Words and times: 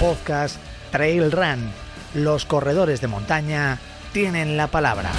podcast 0.00 0.56
Trail 0.90 1.30
Run. 1.30 1.70
Los 2.14 2.44
corredores 2.44 3.00
de 3.00 3.08
montaña 3.08 3.78
tienen 4.12 4.56
la 4.56 4.68
palabra. 4.68 5.10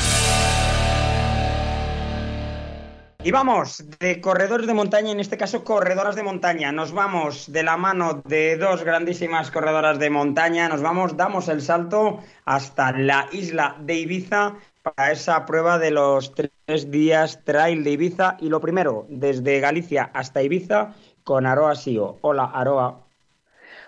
Y 3.23 3.31
vamos, 3.31 3.83
de 3.99 4.21
corredores 4.21 4.67
de 4.67 4.73
montaña, 4.75 5.11
en 5.11 5.19
este 5.19 5.35
caso 5.35 5.63
corredoras 5.63 6.15
de 6.15 6.21
montaña. 6.21 6.71
Nos 6.71 6.91
vamos 6.91 7.51
de 7.51 7.63
la 7.63 7.75
mano 7.75 8.21
de 8.25 8.55
dos 8.55 8.83
grandísimas 8.83 9.49
corredoras 9.49 9.97
de 9.97 10.11
montaña. 10.11 10.69
Nos 10.69 10.81
vamos, 10.81 11.17
damos 11.17 11.47
el 11.47 11.61
salto 11.61 12.19
hasta 12.45 12.91
la 12.91 13.27
isla 13.31 13.77
de 13.79 13.95
Ibiza 13.95 14.53
para 14.83 15.11
esa 15.11 15.45
prueba 15.45 15.79
de 15.79 15.89
los 15.89 16.33
tres 16.35 16.91
días 16.91 17.43
trail 17.43 17.83
de 17.83 17.91
Ibiza. 17.91 18.37
Y 18.39 18.49
lo 18.49 18.61
primero, 18.61 19.07
desde 19.09 19.59
Galicia 19.59 20.11
hasta 20.13 20.43
Ibiza, 20.43 20.93
con 21.23 21.47
Aroa 21.47 21.73
Sio. 21.73 22.19
Hola, 22.21 22.51
Aroa. 22.53 23.04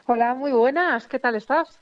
Hola, 0.10 0.36
muy 0.36 0.54
buenas. 0.54 1.06
¿Qué 1.06 1.20
tal 1.20 1.36
estás? 1.36 1.82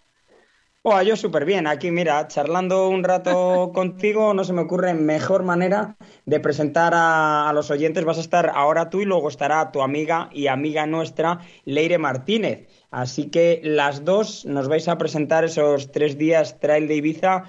Oh, 0.81 0.99
yo 1.03 1.15
súper 1.15 1.45
bien. 1.45 1.67
Aquí, 1.67 1.91
mira, 1.91 2.27
charlando 2.27 2.89
un 2.89 3.03
rato 3.03 3.71
contigo, 3.75 4.33
no 4.33 4.43
se 4.43 4.51
me 4.51 4.61
ocurre 4.61 4.95
mejor 4.95 5.43
manera 5.43 5.95
de 6.25 6.39
presentar 6.39 6.95
a, 6.95 7.47
a, 7.47 7.53
los 7.53 7.69
oyentes. 7.69 8.03
Vas 8.03 8.17
a 8.17 8.21
estar 8.21 8.51
ahora 8.55 8.89
tú 8.89 9.01
y 9.01 9.05
luego 9.05 9.29
estará 9.29 9.71
tu 9.71 9.83
amiga 9.83 10.31
y 10.33 10.47
amiga 10.47 10.87
nuestra, 10.87 11.37
Leire 11.65 11.99
Martínez. 11.99 12.67
Así 12.89 13.29
que 13.29 13.61
las 13.63 14.03
dos 14.05 14.43
nos 14.45 14.67
vais 14.69 14.87
a 14.87 14.97
presentar 14.97 15.43
esos 15.43 15.91
tres 15.91 16.17
días 16.17 16.59
trail 16.59 16.87
de 16.87 16.95
Ibiza 16.95 17.43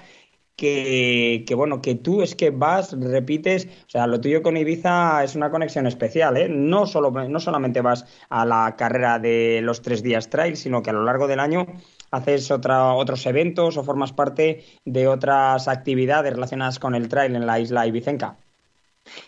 que, 0.57 1.45
que, 1.47 1.55
bueno, 1.55 1.81
que 1.81 1.95
tú 1.95 2.23
es 2.23 2.35
que 2.35 2.49
vas, 2.49 2.99
repites, 2.99 3.67
o 3.85 3.89
sea, 3.89 4.07
lo 4.07 4.19
tuyo 4.19 4.41
con 4.41 4.57
Ibiza 4.57 5.23
es 5.23 5.35
una 5.35 5.51
conexión 5.51 5.85
especial, 5.85 6.35
¿eh? 6.35 6.49
No, 6.49 6.87
solo, 6.87 7.11
no 7.11 7.39
solamente 7.39 7.81
vas 7.81 8.05
a 8.29 8.43
la 8.43 8.75
carrera 8.75 9.19
de 9.19 9.61
los 9.61 9.83
tres 9.83 10.01
días 10.01 10.29
trail, 10.29 10.57
sino 10.57 10.81
que 10.81 10.89
a 10.89 10.93
lo 10.93 11.03
largo 11.03 11.27
del 11.27 11.39
año 11.39 11.67
haces 12.09 12.49
otra, 12.49 12.93
otros 12.93 13.25
eventos 13.27 13.77
o 13.77 13.83
formas 13.83 14.13
parte 14.13 14.65
de 14.83 15.07
otras 15.07 15.67
actividades 15.67 16.33
relacionadas 16.33 16.79
con 16.79 16.95
el 16.95 17.07
trail 17.07 17.35
en 17.35 17.45
la 17.45 17.59
isla 17.59 17.85
Ibicenca. 17.85 18.37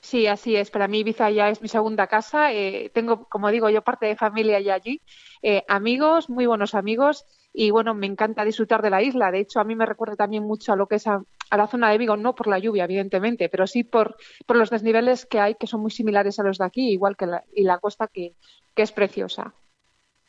Sí, 0.02 0.25
así 0.25 0.55
es. 0.55 0.71
Para 0.71 0.88
mí 0.88 0.99
Ibiza 0.99 1.30
ya 1.30 1.49
es 1.49 1.61
mi 1.61 1.67
segunda 1.67 2.08
casa. 2.08 2.52
Eh, 2.52 2.89
tengo, 2.91 3.25
como 3.30 3.52
digo, 3.52 3.69
yo 3.69 3.83
parte 3.83 4.08
de 4.08 4.16
familia 4.16 4.59
ya 4.59 4.73
allí. 4.73 4.99
Eh, 5.43 5.64
amigos, 5.67 6.30
muy 6.30 6.47
buenos 6.47 6.73
amigos 6.73 7.25
y 7.61 7.71
bueno, 7.71 7.93
me 7.93 8.07
encanta 8.07 8.45
disfrutar 8.45 8.81
de 8.81 8.89
la 8.89 9.02
isla. 9.02 9.31
De 9.31 9.41
hecho, 9.41 9.59
a 9.59 9.65
mí 9.65 9.75
me 9.75 9.85
recuerda 9.85 10.15
también 10.15 10.43
mucho 10.43 10.71
a 10.71 10.77
lo 10.77 10.88
que 10.88 10.95
es 10.95 11.05
a, 11.07 11.21
a 11.49 11.57
la 11.57 11.67
zona 11.67 11.91
de 11.91 11.97
Vigo, 11.97 12.15
no 12.15 12.33
por 12.33 12.47
la 12.47 12.57
lluvia, 12.57 12.85
evidentemente, 12.85 13.49
pero 13.49 13.67
sí 13.67 13.83
por, 13.83 14.15
por, 14.45 14.55
los 14.55 14.69
desniveles 14.69 15.25
que 15.25 15.41
hay, 15.41 15.55
que 15.55 15.67
son 15.67 15.81
muy 15.81 15.91
similares 15.91 16.39
a 16.39 16.43
los 16.43 16.57
de 16.57 16.63
aquí, 16.63 16.89
igual 16.89 17.17
que 17.17 17.25
la, 17.25 17.43
y 17.53 17.63
la 17.63 17.80
costa 17.80 18.07
que, 18.07 18.35
que 18.73 18.81
es 18.81 18.93
preciosa. 18.93 19.53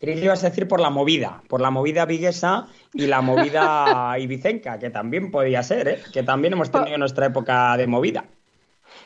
Creí 0.01 0.17
que 0.17 0.25
ibas 0.25 0.43
a 0.43 0.49
decir 0.49 0.67
por 0.67 0.81
la 0.81 0.91
movida, 0.91 1.41
por 1.47 1.61
la 1.61 1.71
movida 1.71 2.05
viguesa 2.05 2.67
y 2.93 3.07
la 3.07 3.21
movida 3.21 4.17
ibicenca, 4.19 4.81
que 4.81 4.91
también 4.91 5.31
podía 5.31 5.63
ser, 5.63 5.87
¿eh? 5.87 6.03
que 6.13 6.25
también 6.25 6.55
hemos 6.55 6.73
tenido 6.73 6.99
nuestra 6.99 7.27
época 7.27 7.77
de 7.77 7.87
movida. 7.87 8.25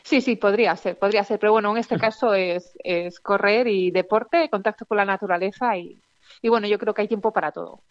Sí, 0.01 0.21
sí, 0.21 0.35
podría 0.35 0.75
ser, 0.77 0.97
podría 0.97 1.23
ser, 1.23 1.37
pero 1.37 1.51
bueno, 1.51 1.69
en 1.69 1.77
este 1.77 1.99
caso 1.99 2.33
es, 2.33 2.75
es 2.83 3.19
correr 3.19 3.67
y 3.67 3.91
deporte, 3.91 4.49
contacto 4.49 4.87
con 4.87 4.97
la 4.97 5.05
naturaleza 5.05 5.77
y, 5.77 6.01
y 6.41 6.49
bueno, 6.49 6.65
yo 6.65 6.79
creo 6.79 6.95
que 6.95 7.03
hay 7.03 7.07
tiempo 7.07 7.31
para 7.31 7.51
todo. 7.51 7.83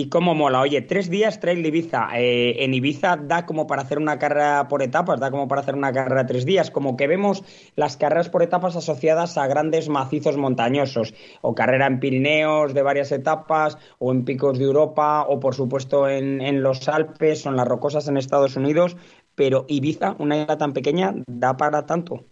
Y 0.00 0.10
cómo 0.10 0.32
mola. 0.32 0.60
Oye, 0.60 0.80
tres 0.80 1.10
días 1.10 1.40
trail 1.40 1.66
Ibiza. 1.66 2.10
Eh, 2.14 2.62
en 2.62 2.72
Ibiza 2.72 3.16
da 3.16 3.46
como 3.46 3.66
para 3.66 3.82
hacer 3.82 3.98
una 3.98 4.16
carrera 4.16 4.68
por 4.68 4.80
etapas, 4.80 5.18
da 5.18 5.32
como 5.32 5.48
para 5.48 5.62
hacer 5.62 5.74
una 5.74 5.92
carrera 5.92 6.24
tres 6.24 6.44
días. 6.44 6.70
Como 6.70 6.96
que 6.96 7.08
vemos 7.08 7.42
las 7.74 7.96
carreras 7.96 8.28
por 8.28 8.44
etapas 8.44 8.76
asociadas 8.76 9.36
a 9.36 9.48
grandes 9.48 9.88
macizos 9.88 10.36
montañosos. 10.36 11.14
O 11.40 11.56
carrera 11.56 11.88
en 11.88 11.98
Pirineos 11.98 12.74
de 12.74 12.82
varias 12.82 13.10
etapas, 13.10 13.76
o 13.98 14.12
en 14.12 14.24
picos 14.24 14.60
de 14.60 14.66
Europa, 14.66 15.24
o 15.28 15.40
por 15.40 15.56
supuesto 15.56 16.08
en, 16.08 16.42
en 16.42 16.62
los 16.62 16.88
Alpes, 16.88 17.44
en 17.44 17.56
las 17.56 17.66
rocosas 17.66 18.06
en 18.06 18.18
Estados 18.18 18.54
Unidos. 18.54 18.96
Pero 19.34 19.64
Ibiza, 19.66 20.14
una 20.20 20.36
isla 20.36 20.58
tan 20.58 20.74
pequeña, 20.74 21.12
da 21.26 21.56
para 21.56 21.86
tanto 21.86 22.22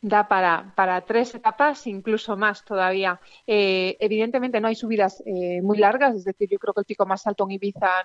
da 0.00 0.28
para, 0.28 0.72
para 0.74 1.00
tres 1.02 1.34
etapas, 1.34 1.86
incluso 1.86 2.36
más 2.36 2.64
todavía. 2.64 3.20
Eh, 3.46 3.96
evidentemente 4.00 4.60
no 4.60 4.68
hay 4.68 4.74
subidas 4.74 5.22
eh, 5.26 5.60
muy 5.62 5.78
largas, 5.78 6.14
es 6.14 6.24
decir, 6.24 6.48
yo 6.50 6.58
creo 6.58 6.74
que 6.74 6.80
el 6.80 6.86
pico 6.86 7.06
más 7.06 7.26
alto 7.26 7.44
en 7.44 7.52
Ibiza 7.52 8.04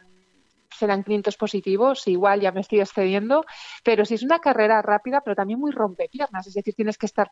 serán 0.75 1.03
500 1.03 1.37
positivos, 1.37 2.07
igual 2.07 2.41
ya 2.41 2.51
me 2.51 2.61
estoy 2.61 2.81
excediendo, 2.81 3.45
pero 3.83 4.05
si 4.05 4.15
es 4.15 4.23
una 4.23 4.39
carrera 4.39 4.81
rápida, 4.81 5.21
pero 5.21 5.35
también 5.35 5.59
muy 5.59 5.71
rompepiernas, 5.71 6.47
es 6.47 6.53
decir, 6.53 6.73
tienes 6.73 6.97
que 6.97 7.05
estar 7.05 7.31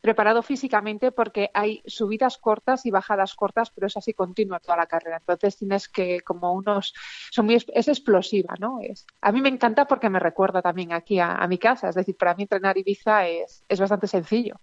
preparado 0.00 0.42
físicamente 0.42 1.12
porque 1.12 1.50
hay 1.54 1.82
subidas 1.86 2.38
cortas 2.38 2.86
y 2.86 2.90
bajadas 2.90 3.34
cortas, 3.34 3.70
pero 3.70 3.86
es 3.86 3.96
así 3.96 4.14
continua 4.14 4.60
toda 4.60 4.76
la 4.78 4.86
carrera. 4.86 5.18
Entonces 5.18 5.56
tienes 5.56 5.88
que, 5.88 6.20
como 6.20 6.52
unos, 6.52 6.94
son 7.30 7.46
muy, 7.46 7.54
es 7.56 7.88
explosiva, 7.88 8.54
¿no? 8.58 8.80
Es, 8.80 9.06
a 9.20 9.32
mí 9.32 9.40
me 9.40 9.48
encanta 9.48 9.86
porque 9.86 10.10
me 10.10 10.18
recuerda 10.20 10.62
también 10.62 10.92
aquí 10.92 11.18
a, 11.18 11.34
a 11.34 11.46
mi 11.48 11.58
casa, 11.58 11.88
es 11.88 11.94
decir, 11.94 12.16
para 12.16 12.34
mí 12.34 12.44
entrenar 12.44 12.78
Ibiza 12.78 13.26
es, 13.28 13.64
es 13.68 13.80
bastante 13.80 14.06
sencillo. 14.06 14.60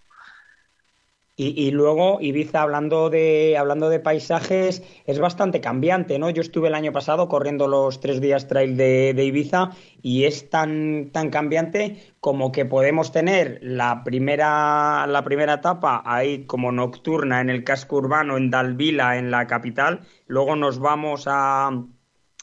Y, 1.39 1.67
y, 1.67 1.69
luego 1.69 2.17
Ibiza, 2.19 2.63
hablando 2.63 3.11
de, 3.11 3.57
hablando 3.59 3.89
de 3.89 3.99
paisajes, 3.99 4.81
es 5.05 5.19
bastante 5.19 5.61
cambiante, 5.61 6.17
¿no? 6.17 6.31
Yo 6.31 6.41
estuve 6.41 6.67
el 6.67 6.73
año 6.73 6.91
pasado 6.91 7.27
corriendo 7.29 7.67
los 7.67 7.99
tres 7.99 8.19
días 8.21 8.47
trail 8.47 8.75
de, 8.75 9.23
Ibiza 9.23 9.69
y 10.01 10.23
es 10.23 10.49
tan, 10.49 11.11
tan 11.11 11.29
cambiante 11.29 12.15
como 12.21 12.51
que 12.51 12.65
podemos 12.65 13.11
tener 13.11 13.59
la 13.61 14.03
primera, 14.03 15.05
la 15.05 15.23
primera 15.23 15.53
etapa 15.53 16.01
ahí 16.07 16.45
como 16.45 16.71
nocturna 16.71 17.39
en 17.39 17.51
el 17.51 17.63
casco 17.63 17.97
urbano, 17.97 18.35
en 18.35 18.49
Dalvila, 18.49 19.19
en 19.19 19.29
la 19.29 19.45
capital. 19.45 20.07
Luego 20.25 20.55
nos 20.55 20.79
vamos 20.79 21.25
a, 21.27 21.69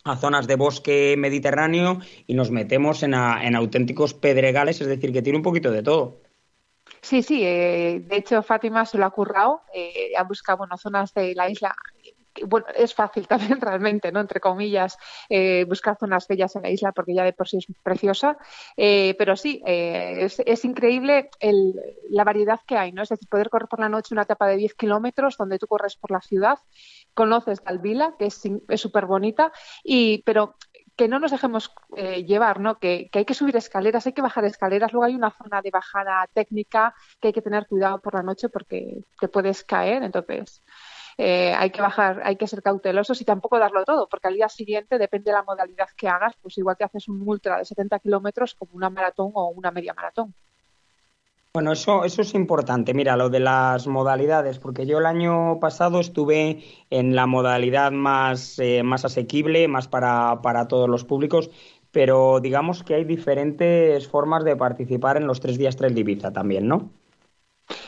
a 0.04 0.16
zonas 0.16 0.46
de 0.46 0.54
bosque 0.54 1.16
mediterráneo 1.18 1.98
y 2.28 2.34
nos 2.34 2.52
metemos 2.52 3.02
en, 3.02 3.14
a, 3.14 3.44
en 3.44 3.56
auténticos 3.56 4.14
pedregales, 4.14 4.80
es 4.80 4.86
decir, 4.86 5.12
que 5.12 5.22
tiene 5.22 5.38
un 5.38 5.42
poquito 5.42 5.72
de 5.72 5.82
todo. 5.82 6.23
Sí, 7.04 7.22
sí, 7.22 7.44
eh, 7.44 8.00
de 8.02 8.16
hecho 8.16 8.42
Fátima 8.42 8.86
se 8.86 8.96
lo 8.96 9.04
ha 9.04 9.10
currado, 9.10 9.60
eh, 9.74 10.12
ha 10.16 10.22
buscado 10.22 10.56
bueno, 10.58 10.78
zonas 10.78 11.12
de 11.12 11.34
la 11.34 11.50
isla. 11.50 11.76
Bueno, 12.46 12.66
es 12.74 12.94
fácil 12.94 13.28
también 13.28 13.60
realmente, 13.60 14.10
¿no? 14.10 14.20
Entre 14.20 14.40
comillas, 14.40 14.96
eh, 15.28 15.66
buscar 15.68 15.98
zonas 15.98 16.26
bellas 16.26 16.56
en 16.56 16.62
la 16.62 16.70
isla 16.70 16.92
porque 16.92 17.14
ya 17.14 17.22
de 17.22 17.34
por 17.34 17.46
sí 17.46 17.58
es 17.58 17.66
preciosa. 17.82 18.38
Eh, 18.78 19.14
pero 19.18 19.36
sí, 19.36 19.62
eh, 19.66 20.30
es, 20.46 20.64
increíble 20.64 21.28
el, 21.40 21.74
la 22.08 22.24
variedad 22.24 22.60
que 22.66 22.78
hay, 22.78 22.92
¿no? 22.92 23.02
Es 23.02 23.10
decir, 23.10 23.28
poder 23.28 23.50
correr 23.50 23.68
por 23.68 23.80
la 23.80 23.90
noche 23.90 24.14
una 24.14 24.22
etapa 24.22 24.46
de 24.46 24.56
10 24.56 24.72
kilómetros 24.72 25.36
donde 25.36 25.58
tú 25.58 25.66
corres 25.66 25.96
por 25.96 26.10
la 26.10 26.22
ciudad, 26.22 26.58
conoces 27.12 27.62
Dalvila, 27.62 28.14
que 28.18 28.26
es 28.28 28.40
súper 28.80 29.04
bonita, 29.04 29.52
y, 29.84 30.22
pero 30.22 30.56
que 30.96 31.08
no 31.08 31.18
nos 31.18 31.32
dejemos 31.32 31.72
eh, 31.96 32.24
llevar, 32.24 32.60
¿no? 32.60 32.78
Que, 32.78 33.10
hay 33.12 33.24
que 33.24 33.34
subir 33.34 33.56
escaleras, 33.56 34.06
hay 34.06 34.12
que 34.12 34.22
bajar 34.22 34.44
escaleras. 34.44 34.92
Luego 34.92 35.04
hay 35.04 35.14
una 35.14 35.30
zona 35.30 35.60
de 35.62 35.70
bajada 35.70 36.28
técnica 36.32 36.94
que 37.20 37.28
hay 37.28 37.32
que 37.32 37.42
tener 37.42 37.66
cuidado 37.66 38.00
por 38.00 38.14
la 38.14 38.22
noche 38.22 38.48
porque 38.48 39.00
te 39.20 39.28
puedes 39.28 39.64
caer. 39.64 40.02
Entonces, 40.02 40.62
eh, 41.18 41.54
hay 41.54 41.70
que 41.70 41.80
bajar, 41.80 42.22
hay 42.24 42.36
que 42.36 42.46
ser 42.46 42.62
cautelosos 42.62 43.20
y 43.20 43.24
tampoco 43.24 43.58
darlo 43.58 43.84
todo, 43.84 44.08
porque 44.08 44.28
al 44.28 44.34
día 44.34 44.48
siguiente, 44.48 44.98
depende 44.98 45.30
de 45.30 45.36
la 45.36 45.42
modalidad 45.42 45.88
que 45.96 46.08
hagas, 46.08 46.34
pues 46.40 46.58
igual 46.58 46.76
que 46.76 46.84
haces 46.84 47.08
un 47.08 47.22
ultra 47.26 47.58
de 47.58 47.64
70 47.64 47.98
kilómetros 48.00 48.54
como 48.54 48.72
una 48.74 48.90
maratón 48.90 49.30
o 49.34 49.48
una 49.48 49.70
media 49.70 49.94
maratón. 49.94 50.34
Bueno, 51.54 51.70
eso, 51.70 52.04
eso 52.04 52.22
es 52.22 52.34
importante. 52.34 52.94
Mira, 52.94 53.16
lo 53.16 53.30
de 53.30 53.38
las 53.38 53.86
modalidades, 53.86 54.58
porque 54.58 54.86
yo 54.86 54.98
el 54.98 55.06
año 55.06 55.60
pasado 55.60 56.00
estuve 56.00 56.64
en 56.90 57.14
la 57.14 57.26
modalidad 57.26 57.92
más, 57.92 58.58
eh, 58.58 58.82
más 58.82 59.04
asequible, 59.04 59.68
más 59.68 59.86
para, 59.86 60.42
para 60.42 60.66
todos 60.66 60.88
los 60.88 61.04
públicos, 61.04 61.50
pero 61.92 62.40
digamos 62.40 62.82
que 62.82 62.96
hay 62.96 63.04
diferentes 63.04 64.08
formas 64.08 64.42
de 64.42 64.56
participar 64.56 65.16
en 65.16 65.28
los 65.28 65.38
tres 65.38 65.56
días 65.56 65.76
Trail 65.76 65.94
de 65.94 66.00
Ibiza 66.00 66.32
también, 66.32 66.66
¿no? 66.66 66.90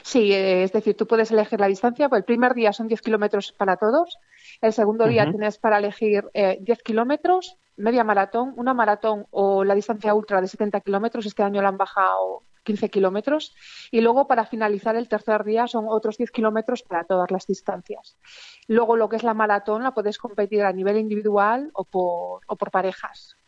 Sí, 0.03 0.33
es 0.33 0.71
decir, 0.71 0.97
tú 0.97 1.09
puedes 1.09 1.33
elegir 1.33 1.59
la 1.59 1.67
distancia. 1.67 2.09
Pues 2.09 2.21
el 2.21 2.25
primer 2.25 2.55
día 2.55 2.73
son 2.73 2.87
10 2.87 3.03
kilómetros 3.03 3.51
para 3.51 3.79
todos. 3.79 4.17
El 4.61 4.73
segundo 4.73 5.09
día 5.09 5.25
uh 5.25 5.27
-huh. 5.27 5.31
tienes 5.33 5.59
para 5.59 5.79
elegir 5.79 6.25
eh, 6.35 6.59
10 6.61 6.85
kilómetros, 6.85 7.57
media 7.77 8.05
maratón, 8.05 8.55
una 8.57 8.75
maratón 8.75 9.27
o 9.33 9.65
la 9.65 9.75
distancia 9.75 10.15
ultra 10.15 10.41
de 10.41 10.47
70 10.47 10.81
kilómetros. 10.83 11.27
Este 11.27 11.43
año 11.43 11.61
la 11.61 11.69
han 11.71 11.77
bajado 11.77 12.45
15 12.67 12.91
kilómetros. 12.91 13.55
Y 13.91 14.03
luego, 14.03 14.27
para 14.27 14.45
finalizar 14.45 14.97
el 14.97 15.09
tercer 15.09 15.45
día, 15.45 15.67
son 15.67 15.87
otros 15.89 16.19
10 16.19 16.31
kilómetros 16.31 16.83
para 16.83 17.05
todas 17.05 17.31
las 17.31 17.47
distancias. 17.47 18.19
Luego, 18.67 18.97
lo 18.97 19.09
que 19.09 19.17
es 19.17 19.23
la 19.23 19.33
maratón, 19.33 19.83
la 19.83 19.95
puedes 19.95 20.19
competir 20.19 20.63
a 20.65 20.73
nivel 20.73 20.99
individual 20.99 21.71
o 21.73 21.85
por, 21.85 22.43
o 22.47 22.57
por 22.57 22.71
parejas. 22.71 23.39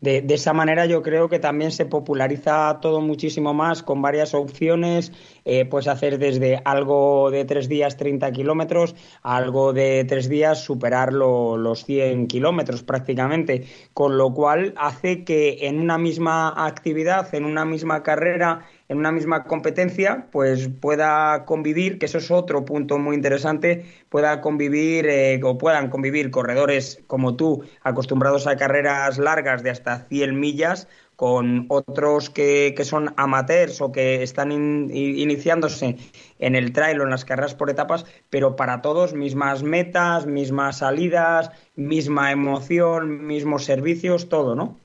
De, 0.00 0.24
esa 0.28 0.52
manera 0.52 0.86
yo 0.86 1.02
creo 1.02 1.28
que 1.28 1.40
también 1.40 1.72
se 1.72 1.84
populariza 1.84 2.78
todo 2.80 3.00
muchísimo 3.00 3.52
más 3.52 3.82
con 3.82 4.00
varias 4.00 4.32
opciones. 4.32 5.12
Eh, 5.44 5.64
puedes 5.64 5.88
hacer 5.88 6.18
desde 6.18 6.62
algo 6.64 7.32
de 7.32 7.44
tres 7.44 7.68
días 7.68 7.96
30 7.96 8.30
kilómetros 8.30 8.94
a 9.22 9.36
algo 9.36 9.72
de 9.72 10.04
tres 10.04 10.28
días 10.28 10.62
superar 10.62 11.12
lo, 11.12 11.56
los 11.56 11.84
100 11.84 12.28
kilómetros 12.28 12.84
prácticamente. 12.84 13.66
Con 13.92 14.18
lo 14.18 14.32
cual 14.32 14.72
hace 14.76 15.24
que 15.24 15.66
en 15.66 15.80
una 15.80 15.98
misma 15.98 16.54
actividad, 16.66 17.34
en 17.34 17.44
una 17.44 17.64
misma 17.64 18.04
carrera, 18.04 18.66
en 18.88 18.98
una 18.98 19.12
misma 19.12 19.44
competencia, 19.44 20.26
pues 20.32 20.68
pueda 20.68 21.44
convivir, 21.44 21.98
que 21.98 22.06
eso 22.06 22.18
es 22.18 22.30
otro 22.30 22.64
punto 22.64 22.98
muy 22.98 23.16
interesante, 23.16 23.84
pueda 24.08 24.40
convivir 24.40 25.06
eh, 25.06 25.40
o 25.44 25.58
puedan 25.58 25.90
convivir 25.90 26.30
corredores 26.30 27.02
como 27.06 27.36
tú, 27.36 27.64
acostumbrados 27.82 28.46
a 28.46 28.56
carreras 28.56 29.18
largas 29.18 29.62
de 29.62 29.70
hasta 29.70 30.06
100 30.08 30.40
millas, 30.40 30.88
con 31.16 31.66
otros 31.68 32.30
que, 32.30 32.74
que 32.76 32.84
son 32.84 33.12
amateurs 33.16 33.80
o 33.80 33.90
que 33.90 34.22
están 34.22 34.52
iniciándose 34.52 35.96
en 36.38 36.54
el 36.54 36.72
trail 36.72 37.00
o 37.00 37.02
en 37.02 37.10
las 37.10 37.24
carreras 37.24 37.56
por 37.56 37.70
etapas, 37.70 38.06
pero 38.30 38.54
para 38.54 38.82
todos 38.82 39.14
mismas 39.14 39.64
metas, 39.64 40.26
mismas 40.26 40.78
salidas, 40.78 41.50
misma 41.74 42.30
emoción, 42.30 43.26
mismos 43.26 43.64
servicios, 43.64 44.28
todo, 44.28 44.54
¿no? 44.54 44.78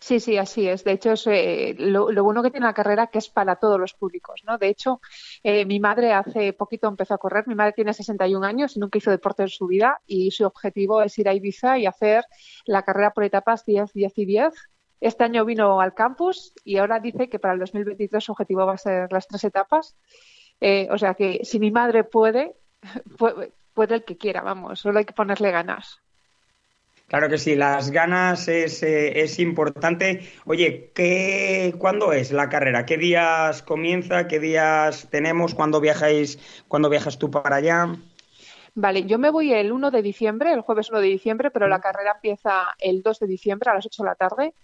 Sí, 0.00 0.20
sí, 0.20 0.36
así 0.36 0.68
es. 0.68 0.84
De 0.84 0.92
hecho, 0.92 1.12
es 1.12 1.26
eh, 1.26 1.74
lo, 1.78 2.08
bueno 2.24 2.42
que 2.42 2.50
tiene 2.50 2.66
la 2.66 2.74
carrera 2.74 3.06
que 3.08 3.18
es 3.18 3.28
para 3.28 3.56
todos 3.56 3.78
los 3.78 3.94
públicos, 3.94 4.42
¿no? 4.44 4.58
De 4.58 4.68
hecho, 4.68 5.00
eh, 5.42 5.64
mi 5.64 5.80
madre 5.80 6.12
hace 6.12 6.52
poquito 6.52 6.88
empezó 6.88 7.14
a 7.14 7.18
correr. 7.18 7.46
Mi 7.46 7.54
madre 7.54 7.72
tiene 7.72 7.92
61 7.92 8.44
años 8.44 8.76
y 8.76 8.80
nunca 8.80 8.98
hizo 8.98 9.10
deporte 9.10 9.42
en 9.42 9.48
su 9.48 9.66
vida 9.66 10.00
y 10.06 10.30
su 10.32 10.44
objetivo 10.44 11.02
es 11.02 11.16
ir 11.18 11.28
a 11.28 11.34
Ibiza 11.34 11.78
y 11.78 11.86
hacer 11.86 12.24
la 12.66 12.82
carrera 12.82 13.12
por 13.12 13.24
etapas 13.24 13.64
10, 13.64 13.92
10 13.92 14.18
y 14.18 14.26
10 14.26 14.54
este 15.00 15.24
año 15.24 15.44
vino 15.44 15.80
al 15.80 15.94
campus 15.94 16.52
y 16.64 16.78
ahora 16.78 16.98
dice 16.98 17.28
que 17.28 17.38
para 17.38 17.54
el 17.54 17.60
2023 17.60 18.22
su 18.22 18.32
objetivo 18.32 18.66
va 18.66 18.74
a 18.74 18.78
ser 18.78 19.12
las 19.12 19.28
tres 19.28 19.44
etapas. 19.44 19.96
Eh, 20.60 20.88
o 20.90 20.98
sea 20.98 21.14
que 21.14 21.44
si 21.44 21.60
mi 21.60 21.70
madre 21.70 22.04
puede, 22.04 22.56
puede, 23.74 23.94
el 23.94 24.04
que 24.04 24.16
quiera, 24.16 24.42
vamos, 24.42 24.80
solo 24.80 24.98
hay 24.98 25.04
que 25.04 25.12
ponerle 25.12 25.50
ganas. 25.50 26.00
Claro 27.08 27.30
que 27.30 27.38
sí, 27.38 27.56
las 27.56 27.90
ganas 27.90 28.48
es, 28.48 28.82
eh, 28.82 29.22
es 29.22 29.38
importante. 29.38 30.28
Oye, 30.44 30.92
¿qué, 30.94 31.74
¿cuándo 31.78 32.12
es 32.12 32.32
la 32.32 32.50
carrera? 32.50 32.84
¿Qué 32.84 32.98
días 32.98 33.62
comienza? 33.62 34.28
¿Qué 34.28 34.38
días 34.38 35.08
tenemos? 35.10 35.54
¿Cuándo 35.54 35.80
viajáis? 35.80 36.38
¿Cuándo 36.68 36.90
viajas 36.90 37.18
tú 37.18 37.30
para 37.30 37.56
allá? 37.56 37.96
Vale, 38.74 39.04
yo 39.06 39.18
me 39.18 39.30
voy 39.30 39.54
el 39.54 39.72
1 39.72 39.90
de 39.90 40.02
diciembre, 40.02 40.52
el 40.52 40.60
jueves 40.60 40.90
1 40.90 41.00
de 41.00 41.08
diciembre, 41.08 41.50
pero 41.50 41.66
la 41.66 41.80
carrera 41.80 42.12
empieza 42.16 42.76
el 42.78 43.02
2 43.02 43.20
de 43.20 43.26
diciembre 43.26 43.70
a 43.70 43.74
las 43.74 43.86
8 43.86 44.02
de 44.02 44.08
la 44.08 44.14
tarde 44.14 44.54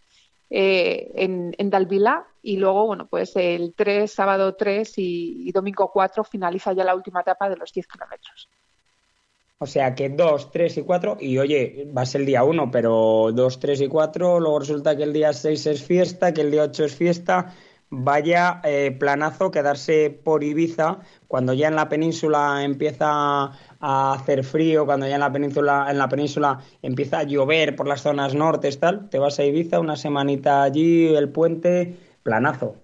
eh, 0.50 1.10
en, 1.14 1.54
en 1.56 1.70
Dalvila 1.70 2.26
y 2.42 2.58
luego, 2.58 2.86
bueno, 2.86 3.06
pues 3.08 3.34
el 3.36 3.74
3, 3.74 4.12
sábado 4.12 4.54
3 4.54 4.92
y, 4.98 5.50
domingo 5.50 5.90
4 5.90 6.22
finaliza 6.22 6.74
ya 6.74 6.84
la 6.84 6.94
última 6.94 7.22
etapa 7.22 7.48
de 7.48 7.56
los 7.56 7.72
10 7.72 7.86
kilómetros. 7.86 8.50
O 9.64 9.66
sea 9.66 9.94
que 9.94 10.10
2, 10.10 10.50
3 10.50 10.76
y 10.76 10.82
4, 10.82 11.16
y 11.20 11.38
oye, 11.38 11.88
va 11.96 12.02
a 12.02 12.06
ser 12.06 12.20
el 12.20 12.26
día 12.26 12.44
1, 12.44 12.70
pero 12.70 13.30
2, 13.32 13.58
3 13.60 13.80
y 13.80 13.88
4, 13.88 14.38
luego 14.38 14.58
resulta 14.58 14.94
que 14.94 15.04
el 15.04 15.14
día 15.14 15.32
6 15.32 15.66
es 15.68 15.82
fiesta, 15.82 16.34
que 16.34 16.42
el 16.42 16.50
día 16.50 16.64
8 16.64 16.84
es 16.84 16.94
fiesta. 16.94 17.54
Vaya 17.88 18.60
eh, 18.62 18.94
planazo 19.00 19.50
quedarse 19.50 20.10
por 20.10 20.44
Ibiza 20.44 20.98
cuando 21.28 21.54
ya 21.54 21.68
en 21.68 21.76
la 21.76 21.88
península 21.88 22.62
empieza 22.62 23.52
a 23.80 24.12
hacer 24.12 24.44
frío, 24.44 24.84
cuando 24.84 25.06
ya 25.08 25.14
en 25.14 25.20
la 25.20 25.32
península, 25.32 25.86
en 25.88 25.96
la 25.96 26.10
península 26.10 26.60
empieza 26.82 27.20
a 27.20 27.22
llover 27.22 27.74
por 27.74 27.88
las 27.88 28.02
zonas 28.02 28.34
nortes, 28.34 28.78
tal, 28.78 29.08
te 29.08 29.18
vas 29.18 29.38
a 29.38 29.44
Ibiza 29.46 29.80
una 29.80 29.96
semanita 29.96 30.62
allí, 30.62 31.06
el 31.14 31.30
puente, 31.30 31.96
planazo. 32.22 32.83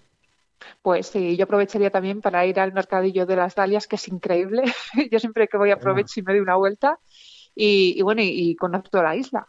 Pues 0.82 1.06
sí, 1.06 1.36
yo 1.36 1.44
aprovecharía 1.44 1.90
también 1.90 2.20
para 2.20 2.46
ir 2.46 2.60
al 2.60 2.72
mercadillo 2.72 3.26
de 3.26 3.36
las 3.36 3.54
Dalias, 3.54 3.86
que 3.86 3.96
es 3.96 4.08
increíble. 4.08 4.64
yo 5.10 5.18
siempre 5.18 5.48
que 5.48 5.58
voy 5.58 5.70
aprovecho 5.70 6.20
y 6.20 6.22
me 6.22 6.32
doy 6.32 6.40
una 6.40 6.56
vuelta. 6.56 6.98
Y, 7.54 8.00
bueno, 8.02 8.22
y, 8.22 8.50
y 8.50 8.56
conozco 8.56 9.02
la 9.02 9.16
isla. 9.16 9.46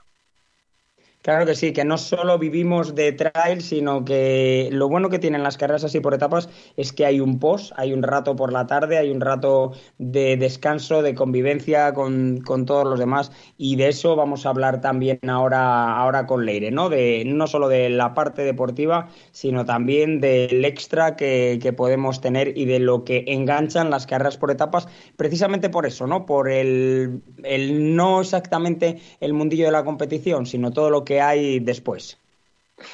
Claro 1.23 1.45
que 1.45 1.53
sí, 1.53 1.71
que 1.71 1.85
no 1.85 1.99
solo 1.99 2.39
vivimos 2.39 2.95
de 2.95 3.11
trail, 3.11 3.61
sino 3.61 4.03
que 4.03 4.69
lo 4.71 4.89
bueno 4.89 5.09
que 5.09 5.19
tienen 5.19 5.43
las 5.43 5.55
carreras 5.55 5.83
así 5.83 5.99
por 5.99 6.15
etapas 6.15 6.49
es 6.77 6.93
que 6.93 7.05
hay 7.05 7.19
un 7.19 7.37
post, 7.37 7.73
hay 7.77 7.93
un 7.93 8.01
rato 8.01 8.35
por 8.35 8.51
la 8.51 8.65
tarde, 8.65 8.97
hay 8.97 9.11
un 9.11 9.21
rato 9.21 9.71
de 9.99 10.35
descanso, 10.35 11.03
de 11.03 11.13
convivencia 11.13 11.93
con, 11.93 12.41
con 12.41 12.65
todos 12.65 12.85
los 12.85 12.97
demás 12.97 13.31
y 13.55 13.75
de 13.75 13.89
eso 13.89 14.15
vamos 14.15 14.47
a 14.47 14.49
hablar 14.49 14.81
también 14.81 15.19
ahora, 15.29 15.95
ahora 15.95 16.25
con 16.25 16.43
Leire, 16.43 16.71
¿no? 16.71 16.89
De, 16.89 17.21
no 17.23 17.45
solo 17.45 17.67
de 17.69 17.91
la 17.91 18.15
parte 18.15 18.41
deportiva, 18.41 19.09
sino 19.31 19.63
también 19.63 20.21
del 20.21 20.65
extra 20.65 21.15
que, 21.15 21.59
que 21.61 21.71
podemos 21.71 22.19
tener 22.21 22.57
y 22.57 22.65
de 22.65 22.79
lo 22.79 23.03
que 23.03 23.25
enganchan 23.27 23.91
las 23.91 24.07
carreras 24.07 24.37
por 24.37 24.49
etapas, 24.49 24.87
precisamente 25.17 25.69
por 25.69 25.85
eso, 25.85 26.07
¿no? 26.07 26.25
Por 26.25 26.49
el, 26.49 27.21
el 27.43 27.95
no 27.95 28.21
exactamente 28.21 28.99
el 29.19 29.33
mundillo 29.33 29.65
de 29.65 29.71
la 29.71 29.83
competición, 29.83 30.47
sino 30.47 30.71
todo 30.71 30.89
lo 30.89 31.03
que 31.05 31.10
hay 31.19 31.59
después. 31.59 32.17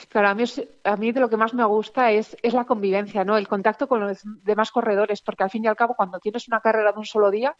Claro, 0.09 0.29
a 0.29 0.35
mí, 0.35 0.43
a 0.83 0.95
de 0.95 1.19
lo 1.19 1.29
que 1.29 1.37
más 1.37 1.53
me 1.53 1.63
gusta 1.65 2.11
es, 2.11 2.35
es 2.41 2.53
la 2.53 2.65
convivencia, 2.65 3.23
¿no? 3.23 3.37
El 3.37 3.47
contacto 3.47 3.87
con 3.87 4.01
los 4.01 4.21
demás 4.43 4.71
corredores, 4.71 5.21
porque 5.21 5.43
al 5.43 5.49
fin 5.49 5.63
y 5.63 5.67
al 5.67 5.75
cabo, 5.75 5.95
cuando 5.95 6.19
tienes 6.19 6.47
una 6.47 6.59
carrera 6.61 6.91
de 6.91 6.99
un 6.99 7.05
solo 7.05 7.31
día, 7.31 7.55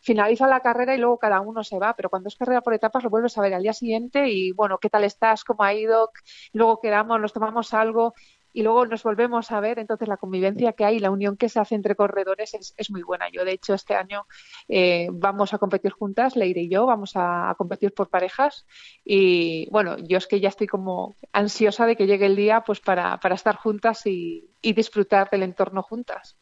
finaliza 0.00 0.46
la 0.46 0.60
carrera 0.60 0.94
y 0.94 0.98
luego 0.98 1.18
cada 1.18 1.40
uno 1.40 1.64
se 1.64 1.78
va, 1.78 1.94
pero 1.94 2.10
cuando 2.10 2.28
es 2.28 2.36
carrera 2.36 2.60
por 2.60 2.74
etapas 2.74 3.02
lo 3.02 3.10
vuelves 3.10 3.36
a 3.36 3.42
ver 3.42 3.54
al 3.54 3.62
día 3.62 3.72
siguiente 3.72 4.28
y 4.28 4.52
bueno, 4.52 4.78
¿qué 4.78 4.90
tal 4.90 5.04
estás? 5.04 5.44
¿Cómo 5.44 5.62
ha 5.64 5.74
ido? 5.74 6.10
Luego 6.52 6.80
quedamos, 6.80 7.20
nos 7.20 7.32
tomamos 7.32 7.74
algo 7.74 8.14
y 8.52 8.62
luego 8.62 8.86
nos 8.86 9.02
volvemos 9.02 9.50
a 9.50 9.60
ver. 9.60 9.78
Entonces, 9.78 10.08
la 10.08 10.16
convivencia 10.16 10.72
que 10.72 10.84
hay, 10.84 10.98
la 10.98 11.10
unión 11.10 11.36
que 11.36 11.48
se 11.48 11.60
hace 11.60 11.74
entre 11.74 11.94
corredores 11.94 12.54
es, 12.54 12.90
muy 12.90 13.02
buena. 13.02 13.28
Yo, 13.30 13.44
de 13.44 13.52
hecho, 13.52 13.74
este 13.74 13.94
año 13.94 14.26
eh, 14.68 15.08
vamos 15.12 15.54
a 15.54 15.58
competir 15.58 15.92
juntas, 15.92 16.36
Leire 16.36 16.62
y 16.62 16.68
yo, 16.68 16.86
vamos 16.86 17.12
a, 17.14 17.54
competir 17.58 17.92
por 17.94 18.08
parejas. 18.08 18.66
Y 19.04 19.68
bueno, 19.70 19.96
yo 19.98 20.18
es 20.18 20.26
que 20.26 20.40
ya 20.40 20.48
estoy 20.48 20.66
como 20.66 21.16
ansiosa 21.32 21.86
de 21.86 21.96
que 21.96 22.06
llegue 22.06 22.26
el 22.26 22.36
día 22.36 22.62
pues 22.64 22.80
para, 22.80 23.18
para 23.18 23.34
estar 23.34 23.56
juntas 23.56 24.06
y 24.06 24.50
disfrutar 24.62 25.30
del 25.30 25.42
entorno 25.42 25.82
juntas. 25.82 26.38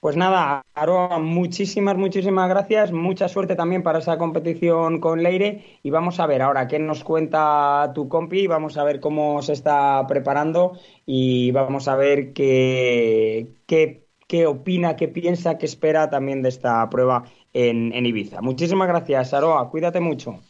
Pues 0.00 0.16
nada, 0.16 0.64
Aroa, 0.74 1.18
muchísimas, 1.18 1.94
muchísimas 1.94 2.48
gracias. 2.48 2.90
Mucha 2.90 3.28
suerte 3.28 3.54
también 3.54 3.82
para 3.82 3.98
esa 3.98 4.16
competición 4.16 4.98
con 4.98 5.22
Leire. 5.22 5.78
Y 5.82 5.90
vamos 5.90 6.20
a 6.20 6.26
ver 6.26 6.40
ahora 6.40 6.66
qué 6.68 6.78
nos 6.78 7.04
cuenta 7.04 7.92
tu 7.94 8.08
compi. 8.08 8.46
Vamos 8.46 8.78
a 8.78 8.84
ver 8.84 9.00
cómo 9.00 9.42
se 9.42 9.52
está 9.52 10.06
preparando 10.08 10.78
y 11.04 11.50
vamos 11.50 11.86
a 11.86 11.96
ver 11.96 12.32
qué, 12.32 13.48
qué, 13.66 14.46
opina, 14.46 14.96
qué 14.96 15.08
piensa, 15.08 15.58
qué 15.58 15.66
espera 15.66 16.08
también 16.08 16.40
de 16.40 16.48
esta 16.48 16.88
prueba 16.88 17.24
en, 17.52 17.92
en 17.92 18.06
Ibiza. 18.06 18.40
Muchísimas 18.40 18.88
gracias, 18.88 19.34
Aroa. 19.34 19.68
Cuídate 19.68 20.00
mucho. 20.00 20.40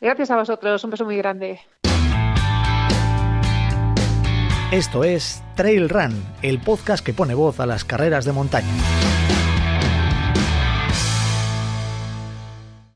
Gracias 0.00 0.30
a 0.30 0.36
vosotros. 0.36 0.84
Un 0.84 0.90
beso 0.90 1.04
muy 1.04 1.16
grande. 1.16 1.58
Esto 4.72 5.04
es 5.04 5.42
Trail 5.54 5.90
Run, 5.90 6.24
el 6.40 6.58
podcast 6.58 7.04
que 7.04 7.12
pone 7.12 7.34
voz 7.34 7.60
a 7.60 7.66
las 7.66 7.84
carreras 7.84 8.24
de 8.24 8.32
montaña. 8.32 8.72